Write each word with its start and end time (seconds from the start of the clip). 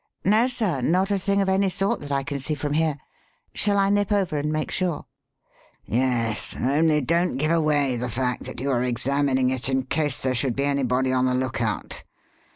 "No, 0.25 0.47
sir, 0.47 0.81
not 0.81 1.11
a 1.11 1.19
thing 1.19 1.41
of 1.43 1.47
any 1.47 1.69
sort 1.69 1.99
that 1.99 2.11
I 2.11 2.23
can 2.23 2.39
see 2.39 2.55
from 2.55 2.73
here. 2.73 2.97
Shall 3.53 3.77
I 3.77 3.91
nip 3.91 4.11
over 4.11 4.35
and 4.39 4.51
make 4.51 4.71
sure?" 4.71 5.05
"Yes. 5.85 6.55
Only 6.59 7.01
don't 7.01 7.37
give 7.37 7.51
away 7.51 7.97
the 7.97 8.09
fact 8.09 8.45
that 8.45 8.59
you 8.59 8.71
are 8.71 8.81
examining 8.81 9.51
it 9.51 9.69
in 9.69 9.83
case 9.83 10.23
there 10.23 10.33
should 10.33 10.55
be 10.55 10.63
anybody 10.65 11.11
on 11.13 11.25
the 11.25 11.35
lookout. 11.35 12.01